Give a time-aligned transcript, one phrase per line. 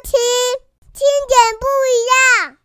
[0.00, 0.12] 听，
[0.92, 1.98] 听点不一
[2.46, 2.56] 样。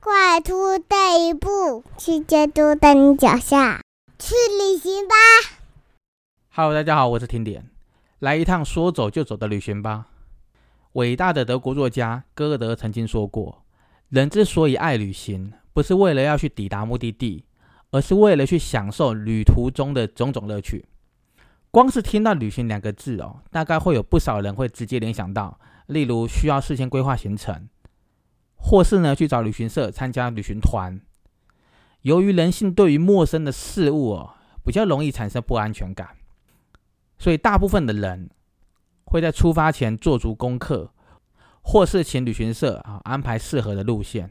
[0.00, 3.82] 快出这一步，世界就在你脚下，
[4.18, 5.14] 去旅行吧。
[6.54, 7.68] Hello，大家好，我是听点，
[8.20, 10.06] 来一趟说走就走的旅行吧。
[10.92, 13.64] 伟大的德国作家歌德曾经说过
[14.08, 17.44] ：“人之所以爱旅行，不是为了要去抵达目的地，
[17.90, 20.86] 而是为了去享受旅途中的种种乐趣。”
[21.70, 27.68] 光是听到“旅行”两个字哦，大概会有不少人会直接联想到，例如需要事先规划行程，
[28.56, 31.00] 或是呢去找旅行社参加旅行团。
[32.02, 36.10] 由于人性对于陌生的事物哦，比较容易产生不安全感。
[37.18, 38.30] 所以，大部分的人
[39.06, 40.92] 会在出发前做足功课，
[41.62, 44.30] 或是请旅行社啊安排适合的路线，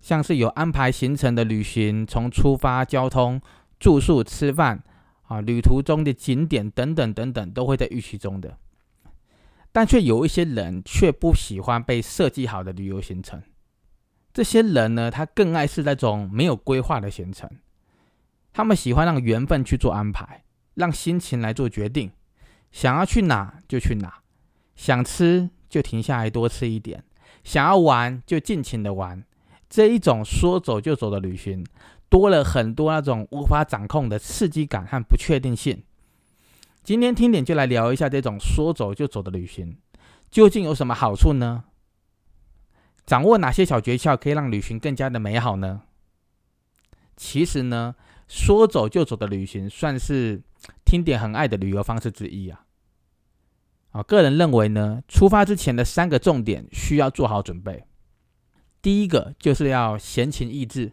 [0.00, 3.40] 像是有安排行程的旅行，从出发、交通、
[3.78, 4.82] 住宿、吃饭
[5.24, 8.56] 啊，旅途中的景点等等等等，都会在预期中的。
[9.74, 13.42] 但却有一些人却不喜欢被设计好的旅游行程，
[14.32, 17.50] 这些人呢，他更爱是那种没有规划的行程，
[18.52, 20.42] 他们喜欢让缘分去做安排。
[20.74, 22.10] 让心情来做决定，
[22.72, 24.22] 想要去哪就去哪，
[24.74, 27.04] 想吃就停下来多吃一点，
[27.44, 29.22] 想要玩就尽情的玩。
[29.70, 31.64] 这一种说走就走的旅行，
[32.08, 35.84] 多了很多那种无法掌控的刺激感和不确定性。
[36.84, 39.78] 今天听点就来聊一下这种说走就走的旅行，
[40.30, 41.64] 究竟有什么好处呢？
[43.04, 45.82] 掌握哪些小诀窍可以让旅行更加的美好呢？
[47.16, 47.96] 其实呢，
[48.28, 50.42] 说走就走的旅行算是。
[50.82, 52.64] 听点很爱的旅游方式之一啊，
[53.90, 57.84] 啊，个人认为呢，出发之前的三个重点需要做好准备。
[58.80, 60.92] 第一个就是要闲情逸致，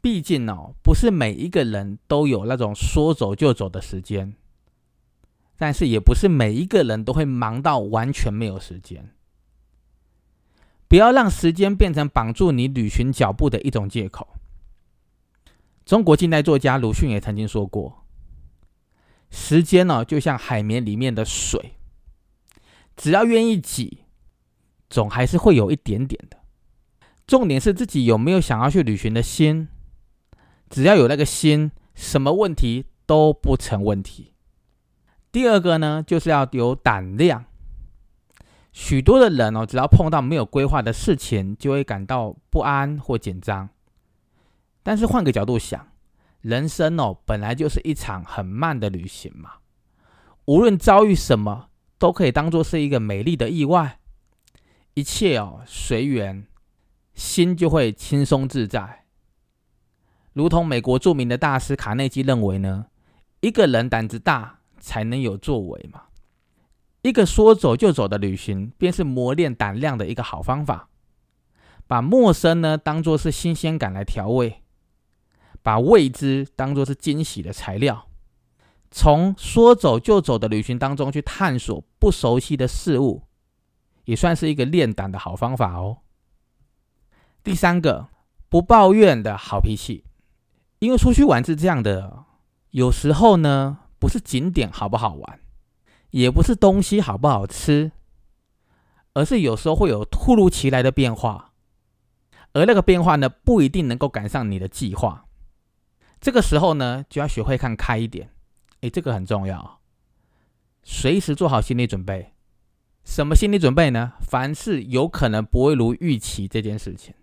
[0.00, 4.34] 毕竟哦，不是每一个人都有那种说走就走的时间，
[5.58, 9.10] 但是也不是每一个人都会忙到完全没有时间。
[10.86, 14.26] 不要让时间变成绑住你旅行脚步的一种借口。
[15.84, 18.06] 中国近代作家鲁迅也曾经说过。
[19.30, 21.72] 时间呢、就像海绵里面的水，
[22.96, 24.04] 只要愿意挤，
[24.88, 26.38] 总还是会有一点点的。
[27.26, 29.68] 重点是自己有没有想要去旅行的心，
[30.70, 34.32] 只要有那个心，什么问题都不成问题。
[35.38, 37.44] 第二个呢，就是要有胆量。
[38.72, 43.68] 许多的人哦，只要碰到没有规划的事情，就会感到不安或紧张。
[44.82, 45.92] 但是换个角度想。
[46.40, 49.58] 人生哦，本来就是一场很慢的旅行嘛。
[50.46, 51.68] 无论遭遇什么，
[52.00, 54.00] 都可以当做是一个美丽的意外。
[54.94, 56.48] 一切哦，随缘，
[57.14, 59.04] 心就会轻松自在。
[60.32, 62.86] 如同美国著名的大师卡内基认为呢，
[63.38, 66.02] 一个人胆子大，才能有作为嘛。
[67.02, 70.88] 一个说走就走的旅行，便是磨练胆量的一个好方法。
[71.86, 74.62] 把陌生呢，当做是新鲜感来调味。
[75.60, 78.06] 把未知当作是惊喜的材料，
[78.90, 83.24] 从说走就走的旅行当中去探索不熟悉的事物，
[84.04, 85.98] 也算是一个练胆的好方法哦。
[87.42, 88.08] 第三个，
[88.48, 90.04] 不抱怨的好脾气，
[90.78, 92.24] 因为出去玩是这样的，
[92.70, 95.40] 有时候呢，不是景点好不好玩，
[96.10, 97.92] 也不是东西好不好吃，
[99.14, 101.52] 而是有时候会有突如其来的变化，
[102.52, 105.26] 而那个变化呢，不一定能够赶上你的计划。
[106.20, 108.30] 这个时候呢，就要学会看开一点，
[108.80, 109.80] 诶，这个很重要，
[110.82, 112.34] 随时做好心理准备。
[113.04, 114.12] 什么心理准备呢？
[114.20, 117.14] 凡事有可能不会如预期这件事情，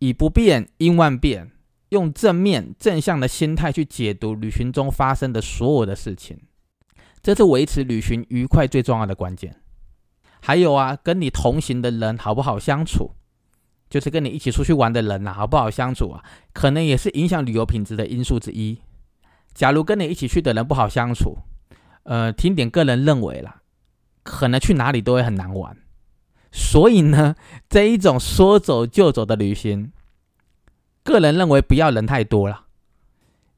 [0.00, 1.52] 以不变应万变，
[1.92, 6.38] 用正面正向的心态去解读旅行中发生的所有的事情，
[7.22, 9.60] 这是维持旅行愉快最重要的关键。
[10.40, 13.10] 还有啊，跟你同行的人好不好相处？
[13.90, 16.24] 就是跟你一起出去玩的人呐、啊，好不好相处啊？
[16.54, 18.78] 可能也是影响旅游品质的因素之一。
[19.52, 21.36] 假如跟你一起去的人不好相处，
[22.04, 23.60] 呃，听点个人认为啦，
[24.22, 25.76] 可能去哪里都会很难玩。
[26.50, 27.36] 所以呢，
[27.68, 29.92] 这一种说走就走的旅行，
[31.02, 32.66] 个人认为不要人太多了。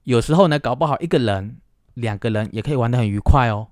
[0.04, 1.58] 有时候呢，搞不好一个人、
[1.94, 3.68] 两个人也可以玩得很愉快哦。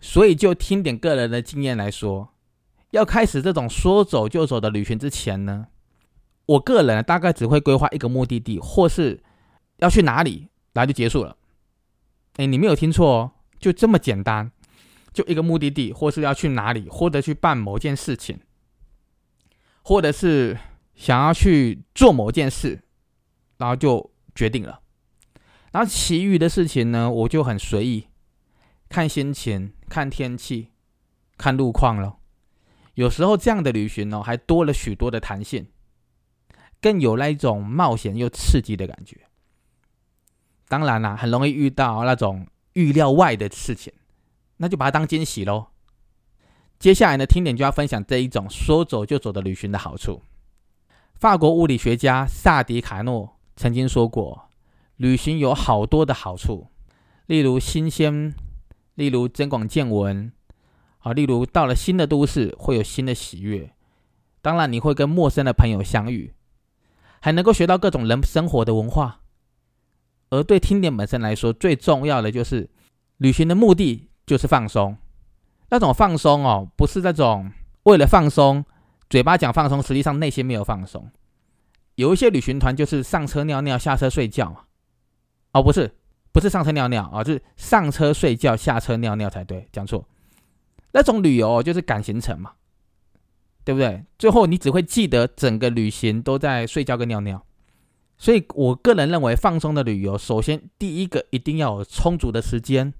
[0.00, 2.34] 所以就听点个人的经验来说，
[2.90, 5.68] 要开始这种说走就走的旅行之前呢。
[6.46, 9.22] 我个人大概只会规划一个目的地，或是
[9.78, 11.36] 要去哪里，然后就结束了。
[12.36, 14.52] 哎，你没有听错哦，就这么简单，
[15.14, 18.40] 就一个目的地，或是要去哪里，或者去办某件事情，
[19.82, 20.58] 或者是
[20.94, 22.83] 想要去做某件事，
[23.58, 24.80] 然后就决定了。
[25.72, 28.08] 然后其余的事情呢，我就很随意，
[28.88, 30.70] 看心情、看天气、
[31.36, 32.18] 看路况了。
[32.94, 35.66] 有时候这样的旅行哦，还多了许多的弹性，
[36.80, 39.22] 更有那一种冒险又刺激的感觉。
[40.68, 43.92] 当然啦，很容易遇到那种预料外的事情，
[44.58, 45.66] 那就把它当惊喜喽。
[46.78, 50.22] 接下来呢，听点就要分享这一种说走就走的旅行的好处。
[51.14, 54.48] 法国物理学家萨迪卡诺曾经说过，
[54.96, 56.68] 旅行有好多的好处，
[57.26, 58.34] 例如新鲜，
[58.94, 60.32] 例如增广见闻，
[60.98, 63.70] 啊，例如到了新的都市会有新的喜悦。
[64.42, 66.34] 当然，你会跟陌生的朋友相遇，
[67.20, 69.20] 还能够学到各种人生活的文化。
[70.30, 72.68] 而对听点本身来说，最重要的就是
[73.18, 74.96] 旅行的目的就是放松。
[75.70, 77.50] 那种放松哦，不是那种
[77.84, 78.64] 为了放松，
[79.08, 81.10] 嘴巴讲放松，实际上内心没有放松。
[81.96, 84.60] 有一些旅行团就是上车尿尿，下车睡觉嘛。
[85.52, 85.94] 哦，不是，
[86.32, 90.08] 不是上车尿尿啊，就是上车睡觉，下车尿尿才对，讲错。
[90.92, 92.52] 那种旅游就是赶行程嘛，
[93.64, 94.04] 对不对？
[94.18, 97.44] 最后你只会记得整个旅行都在睡觉跟尿尿。
[98.16, 102.94] 所以我个人认为，放松的旅游，首先第一个一定要有充足的时间。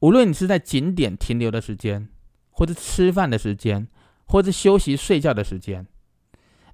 [0.00, 2.08] 无论你是在景点停留的时间，
[2.50, 3.88] 或者吃饭的时间，
[4.26, 5.86] 或者休息睡觉的时间，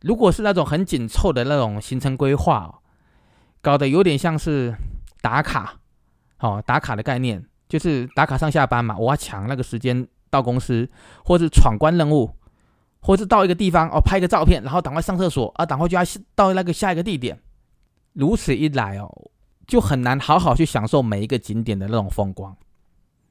[0.04, 2.82] 如果是那种很紧凑的那种行程规划，
[3.62, 4.74] 搞得有点像是
[5.22, 5.80] 打卡，
[6.40, 10.86] 哦，打卡的概念就是打卡上下班嘛，我要抢那个时间到公司，
[11.24, 12.30] 或是闯关任务，
[13.00, 16.04] 或是到一个地方哦拍个照片，然后赶快上厕所啊，赶快就要
[16.34, 17.40] 到那个下一个地点，
[18.12, 19.10] 如此一来哦，
[19.66, 22.54] 就很难好好去享受每一个景点的那种风光。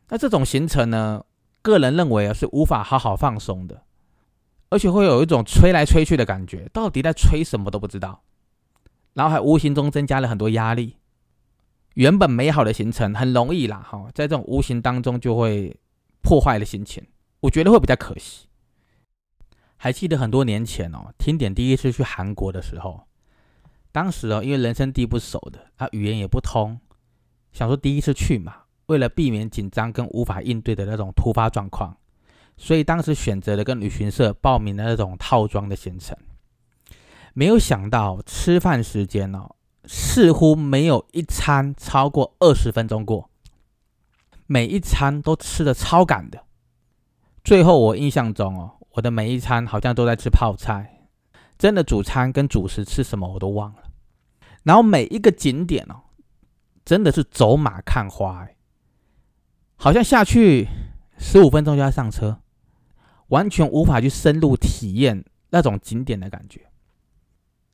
[0.09, 1.23] 那这种行程呢，
[1.61, 3.83] 个人认为啊是无法好好放松的，
[4.73, 8.23] 而且会有一种吹来吹去的感觉，到底在吹什么都不知道，
[9.13, 10.97] 然后还无形中增加了很多压力。
[11.93, 15.79] 原本美好的行程很容易啦，哈，在这种无形当中就会
[16.23, 17.05] 破坏了心情，
[17.41, 18.47] 我觉得会比较可惜。
[19.77, 23.03] 还记得很多年前哦，听点第一次去韩国的时候，
[23.91, 26.79] 当时哦因为人生地不熟的，啊语言也不通，
[27.51, 28.63] 想说第一次去嘛。
[28.87, 31.95] 为了避免紧张跟无法应对的那种突发状况，
[32.57, 36.17] 所以当时选择了跟旅行社报名的那种套装的行程。
[37.33, 39.55] 没有想到吃饭时间哦，
[39.85, 43.29] 似乎没有一餐超过二十分钟过，
[44.45, 46.43] 每一餐都吃的超赶的。
[47.43, 51.07] 最后我印象中哦，我的每一餐好像都在吃泡菜，
[51.57, 53.83] 真的主餐跟主食吃什么我都忘了。
[54.61, 56.03] 然后每一个景点哦，
[56.85, 58.47] 真的是走马看花。
[59.75, 60.67] 好像下去
[61.17, 62.39] 十五分钟就要上车，
[63.33, 66.61] 完全无法去深入体验那种景点的感觉。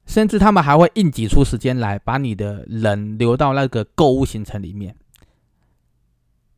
[0.05, 4.95] 甚至他们还会硬挤出时间来，把你的人留到那个购物行程里面。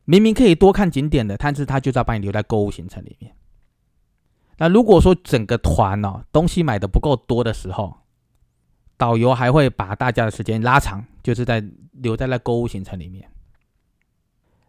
[0.06, 3.34] 明明可以多看景点的，但是他就是要把你留在购物行程里面。
[4.58, 7.98] 那如果说整个团哦东西买的不够多的时候，
[8.98, 13.28] 导游还会把大家的时间拉长，就是在留在那购物行程里面。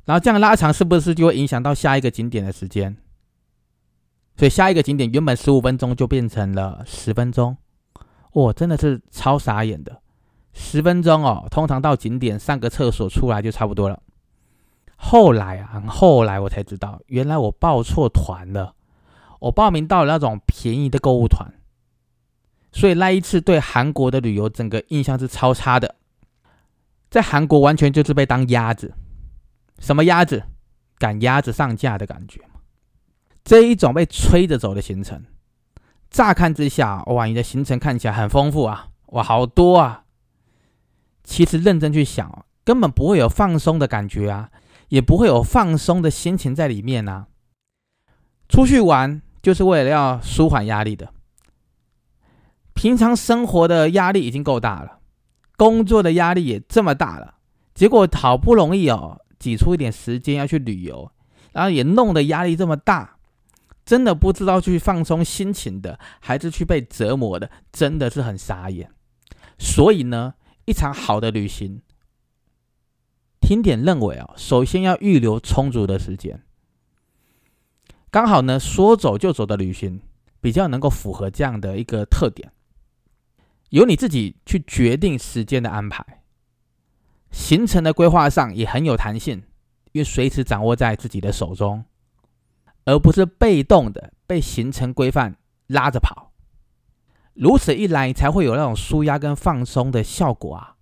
[0.04, 2.96] 然后这样拉长，是不是就会影响到下一个景点的时间？
[4.36, 7.56] 所以下一个景点原本十五分钟就变成了十分钟，
[8.32, 10.00] 哇，真的是超傻眼的！
[10.52, 14.02] 十分钟哦，通常到景点上个厕所出来就差不多了。
[14.96, 18.74] 后来啊，后来我才知道，原来我报错团了，
[19.40, 21.52] 我报名到了那种便宜的购物团，
[22.70, 25.96] 所以那一次对韩国的旅游整个印象是超差的，
[27.10, 28.94] 在韩国完全就是被当鸭子。
[29.78, 30.44] 什么鸭子
[30.98, 32.40] 赶鸭子上架的感觉
[33.44, 35.24] 这一种被吹着走的行程，
[36.10, 40.04] 乍看之下，哇，你的行程看起来很丰富啊，哇，好多啊。
[41.24, 44.50] 其实认真去想，根本不会有放松的感觉啊，
[44.88, 47.26] 也不会有放松的心情在里面啊。
[48.48, 51.12] 出去玩就是为了要舒缓压力的，
[52.74, 54.98] 平常生活的压力已经够大了，
[55.56, 57.36] 工作的压力也这么大了，
[57.74, 59.18] 结果好不容易哦。
[59.38, 61.10] 挤出一点时间要去旅游，
[61.50, 63.11] 然后也弄得压力这么大，
[63.84, 68.90] 真的不知道去放松心情的，还是去被折磨的，真的是很傻眼。
[69.58, 70.34] 所以呢，
[70.64, 71.82] 一场好的旅行，
[73.40, 76.42] 听点认为啊，首先要预留充足的时间。
[78.10, 80.00] 刚好呢，说走就走的旅行，
[80.40, 82.52] 比较能够符合这样的一个特点，
[83.70, 86.22] 由你自己去决定时间的安排。
[87.30, 89.42] 行程的规划上也很有弹性，
[89.92, 91.84] 因为随时掌握在自己的手中，
[92.84, 95.36] 而不是被动的被行程规范
[95.66, 96.32] 拉着跑。
[97.34, 100.76] 如此一来，才会有那种舒压跟放松的效果啊。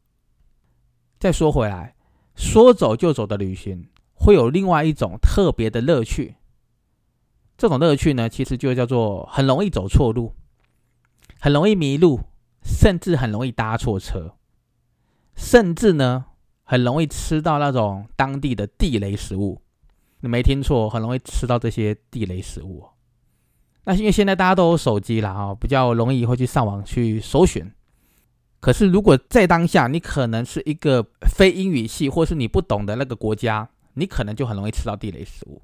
[1.19, 1.95] 再说回来，
[2.35, 6.37] 说走就走的旅行会有另外一种特别的乐趣，
[7.57, 10.35] 这种乐趣呢，其实就叫做很容易走错路，
[11.39, 12.21] 很容易迷路，
[12.63, 14.35] 甚至很容易搭错车，
[15.37, 16.25] 甚至呢，
[16.65, 19.61] 很容易吃到那种当地的地雷食物。
[20.21, 22.87] 你没听错，很容易吃到这些地雷食物。
[23.85, 27.71] 那因为现在大家都有手机了啊，比较容易会去上网去搜寻。
[28.61, 35.63] 可是如果在当下，你可能是一个非英语系，或是你不懂的那个国家，你可能就很容易吃到地雷食物。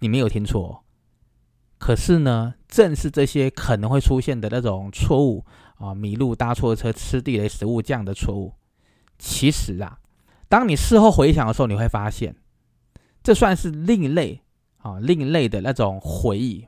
[0.00, 0.82] 你没有听错。
[1.78, 5.44] 可是呢，正是这些可能会出现的那种错误
[5.74, 8.54] 啊，迷路、搭错车、吃地雷食物这样的错误，
[9.18, 9.98] 其实啊，
[10.48, 12.34] 当你事后回想的时候，你会发现，
[13.22, 14.40] 这算是另类
[14.78, 16.66] 啊，另类的那种回忆。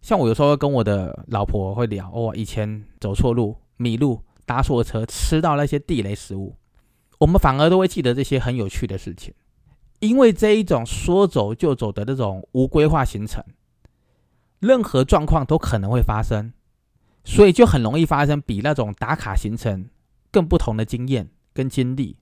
[0.00, 6.56] 像我有时候跟我的老婆会聊，哦，以前走错路、迷路、搭错车、吃到那些地雷食物，
[7.18, 9.34] 我们反而都会记得这些很有趣的事情，
[9.98, 13.44] 因为这一种说走就走的那种无规划行程，
[14.58, 16.54] 任何状况都可能会发生，
[17.24, 19.90] 所以就很容易发生比那种打卡行程
[20.30, 22.16] 更不同的经验跟经历。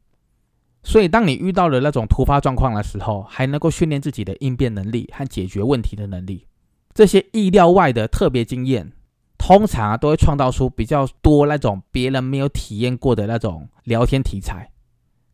[0.88, 6.46] 所以，当你遇到了那种突发状况的时候，还能够训练自己的应变能力和解决问题的能力。
[6.94, 8.90] 这些意料外的特别经验，
[9.36, 14.70] 通常啊都会创造出比较多那种别人没有体验过的那种聊天题材，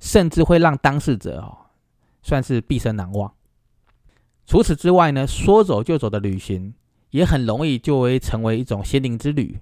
[0.01, 1.57] 甚至会让当事者哦
[2.21, 3.33] 算是毕生难忘。
[4.47, 6.75] 除此之外呢，说走就走的旅行
[7.11, 9.61] 也很容易就会成为一种心灵之旅，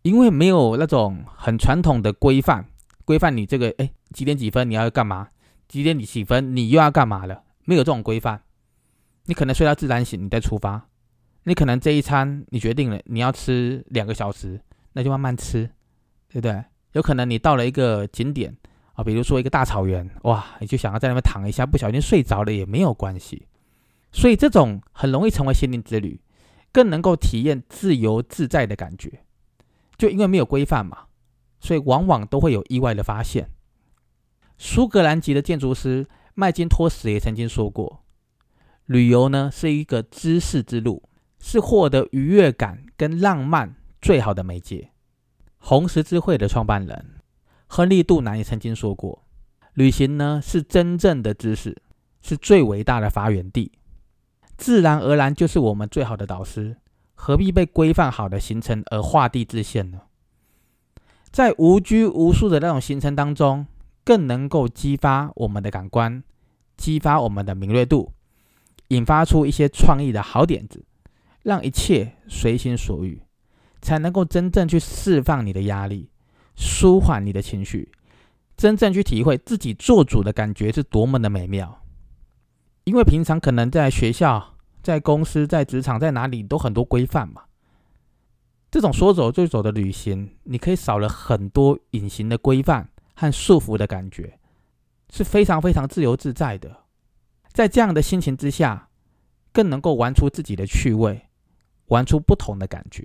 [0.00, 2.64] 因为没有那种很传统的规范，
[3.08, 5.28] 规范你这个哎几点几分你要干嘛，
[5.66, 8.42] 几点几分你又要干嘛了，没有这种规范，
[9.24, 10.86] 你可能睡到自然醒，你再出发。
[11.44, 14.60] 你可能这一餐你决定了你要吃两个小时，
[14.92, 15.64] 那就慢慢吃，
[16.28, 16.62] 对不对？
[16.92, 18.54] 有可能你到了一个景点
[18.92, 23.46] 啊，比如说一个大草原，哇，你就想要在那边躺一下，不小心睡着了也没有关系。
[24.12, 26.20] 所以这种很容易成为心灵之旅，
[26.70, 29.24] 更能够体验自由自在的感觉。
[29.96, 31.06] 就因为没有规范嘛，
[31.60, 33.50] 所以往往都会有意外的发现。
[34.56, 38.04] 苏格兰籍的建筑师麦金托什也曾经说过，
[38.86, 41.02] 旅游呢是一个知识之路。
[41.40, 44.90] 是获得愉悦感跟浪漫最好的媒介。
[45.58, 47.20] 红十字会的创办人
[47.68, 49.24] 亨利·杜南也曾经说过
[49.74, 51.80] ：“旅行呢是真正的知识，
[52.20, 53.70] 是最伟大的发源地。
[54.56, 56.78] 自然而然就是我们最好的导师，
[57.14, 60.00] 何必被规范好的行程而画地自限呢？
[61.30, 63.66] 在无拘无束的那种行程当中，
[64.04, 66.22] 更能够激发我们的感官，
[66.76, 68.12] 激发我们的敏锐度，
[68.88, 70.84] 引发出一些创意的好点子。”
[71.44, 73.22] 让一切随心所欲，
[73.80, 76.10] 才能够真正去释放你的压力，
[76.56, 77.90] 舒缓你的情绪，
[78.54, 81.80] 真正去体会自己做主的感觉是多么的美妙。
[82.84, 87.44] 因为平常可能在学校、在公司、在职场、在哪里都很多规范嘛，
[88.70, 94.38] 这种说走就走的旅行，你可以少了很多隐形的规范和束缚的感觉，
[95.10, 96.84] 是非常非常自由自在的。
[97.52, 98.88] 在这样的心情之下，
[99.52, 101.24] 更能够玩出自己的趣味。
[101.88, 103.02] 玩出不同的感觉。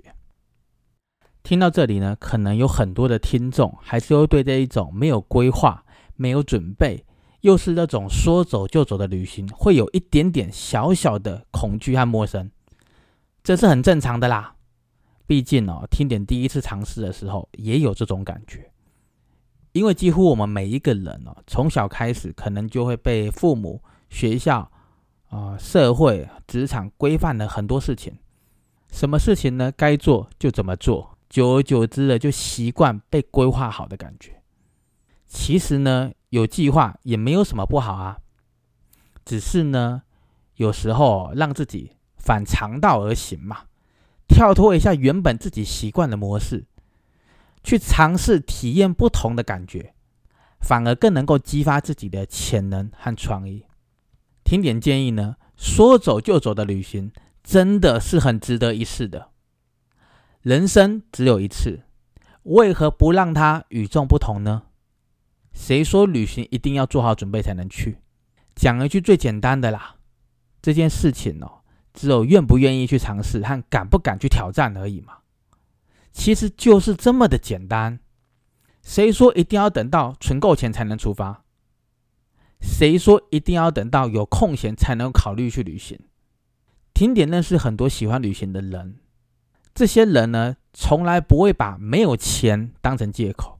[1.42, 7.06] 听到这里呢，可能有很多的听众还是会对这一种没有规划、没有准备，
[7.40, 12.50] 又是那种说走就走的旅行，会有一点点小小的恐惧和陌生。
[13.42, 14.53] 这是很正常的啦。
[15.26, 18.70] 毕竟哦，听点第一次尝试的时候，也有这种感觉。
[19.72, 24.70] 因为几乎我们每一个人哦，从小开始，可能就会被父母、学校、
[25.28, 28.16] 啊社会、职场规范了很多事情。
[28.92, 29.72] 什么事情呢？
[29.72, 34.40] 该做就怎么做，久而久之的就习惯被规划好的感觉。
[35.26, 38.18] 其实呢，有计划也没有什么不好啊，
[39.24, 40.02] 只是呢，
[40.54, 43.62] 有时候让自己反常道而行嘛，
[44.28, 46.64] 跳脱一下原本自己习惯的模式，
[47.62, 49.94] 去尝试体验不同的感觉，
[50.60, 53.66] 反而更能够激发自己的潜能和创意。
[54.44, 57.12] 听点建议呢，说走就走的旅行。
[57.46, 59.28] 真的是很值得一试的。
[60.40, 61.82] 人生只有一次，
[62.44, 64.62] 为何不让它与众不同呢？
[65.52, 67.98] 谁说旅行一定要做好准备才能去？
[68.54, 69.96] 讲一句最简单的啦，
[70.62, 71.60] 这件事情哦，
[71.94, 75.18] 只有愿不愿意去尝试和敢不敢去挑战而已嘛。
[76.12, 78.00] 其实就是这么的简单。
[78.82, 81.44] 谁说一定要等到存够钱才能出发？
[82.60, 85.98] 谁说一定要等到有空闲才能考虑去旅行？
[86.92, 89.00] 听点认识很多喜欢旅行的人，
[89.74, 93.58] 这些人呢，从来不会把没有钱当成借口，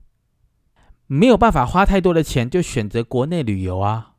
[1.07, 4.13] 没有办法花太多的钱就选择国内旅游啊。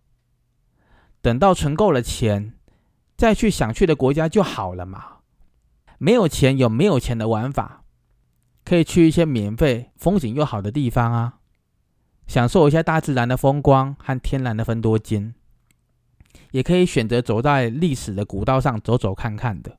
[1.22, 2.55] 等到存够了钱，
[3.16, 5.18] 再去想去的国家就好了嘛，
[5.98, 7.84] 没有钱有没有钱的玩法，
[8.64, 11.38] 可以去一些免费、风景又好的地方啊，
[12.26, 15.34] 享受一下大自然的风光和天然的分多金。
[16.50, 19.78] 也可以选择走在历史的古道上走走看看的。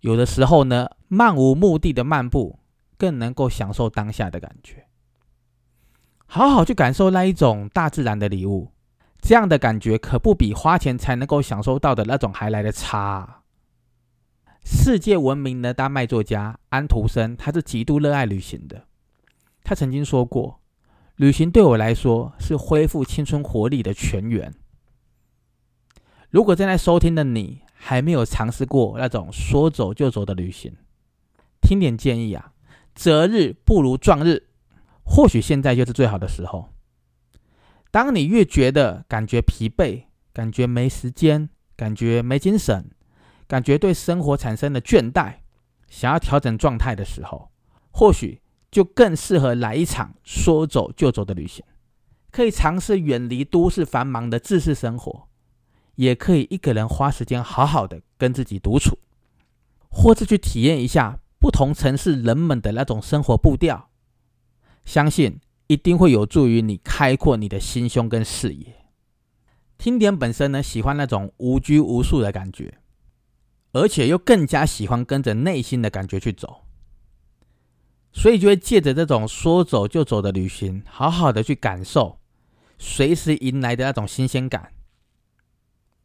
[0.00, 2.58] 有的时候呢，漫无目的的漫步，
[2.98, 4.86] 更能够享受当下的感觉。
[6.26, 8.72] 好好去感受那一种大自然的礼物，
[9.26, 13.42] 这样的感觉可不比花钱才能够享受到的那种还来的差。
[14.64, 18.84] 世界闻名的丹麦作家安徒生，他是极度热爱旅行的。
[19.64, 20.60] 他曾经说过
[21.16, 24.54] ：“旅行对我来说是恢复青春活力的泉源。”
[26.30, 30.72] 如果正在收听的你还没有尝试过那种说走就走的旅行，
[31.60, 32.52] 听点建议啊，
[32.94, 34.44] 择日不如撞日。
[35.02, 36.75] 或许现在就是最好的时候。
[37.96, 40.02] 当你越觉得感觉疲惫、
[40.34, 42.90] 感觉没时间、感觉没精神、
[43.46, 45.36] 感觉对生活产生了倦怠，
[45.88, 47.50] 想要调整状态的时候，
[47.90, 51.64] 或许就更适合来一场说走就走的旅行。
[52.30, 55.28] 可以尝试远离都市繁忙的自式生活，
[55.94, 58.98] 也可以一个人花时间好好的跟自己独处，
[59.88, 63.88] 或是去体验一下不同城市人们的那种生活步调。
[64.84, 68.84] 相信一定会有助于你开阔你的心胸跟视野。
[69.76, 72.78] 听点本身呢，喜欢那种无拘无束的感觉，
[73.72, 76.62] 而且又更加喜欢跟着内心的感觉去走，
[78.12, 82.20] 所以就会借着这种说走就走的旅行，好好的去感受
[82.78, 84.72] 随时迎来的那种新鲜感。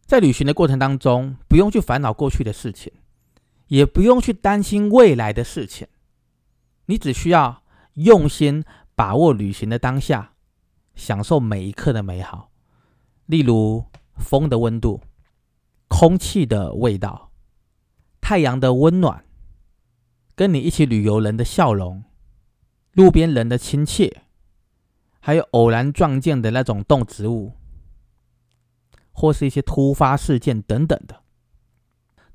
[0.05, 2.91] 在旅行的过程当中，不用去烦恼过去的事情，
[3.67, 5.87] 也不用去担心未来的事情，
[6.87, 7.61] 你只需要。
[7.95, 8.63] 用心
[8.95, 10.33] 把握旅行的当下，
[10.95, 12.51] 享受每一刻的美好。
[13.25, 13.85] 例如
[14.17, 15.01] 风的温度、
[15.87, 17.31] 空气的味道、
[18.19, 19.25] 太阳的温暖、
[20.35, 22.03] 跟你一起旅游人的笑容、
[22.93, 24.23] 路边人的亲切，
[25.19, 27.53] 还有偶然撞见的那种动植物，
[29.11, 31.23] 或是一些突发事件等等的，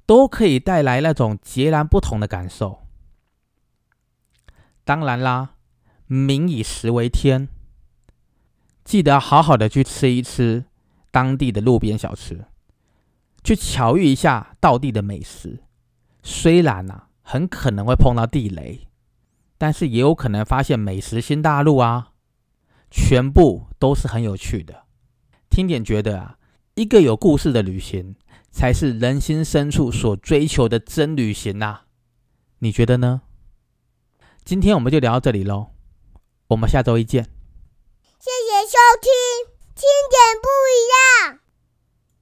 [0.07, 2.87] 都可以带来那种截然不同的感受。
[4.85, 5.56] 当然啦，
[6.07, 7.49] 民以食为天，
[8.85, 10.65] 记得好好的去吃一吃
[11.11, 12.45] 当地的路边小吃，
[13.43, 15.65] 去巧遇一下道地的美食。
[16.23, 18.87] 虽然呐，很可能会碰到地雷，
[19.59, 22.13] 但是也有可能发现美食新大陆啊！
[22.91, 24.85] 全部都是很有趣的。
[25.51, 26.39] 听点觉得啊，
[26.75, 28.15] 一个有故事的旅行，
[28.51, 31.81] 才是人心深处所追求的真旅行呐！
[32.61, 33.23] 你觉得呢？
[34.45, 35.73] 今天我们就聊到这里喽，
[36.49, 37.25] 我们下周一见。
[38.21, 39.11] 谢谢收听，
[39.75, 40.79] 听点不一
[41.33, 41.46] 样。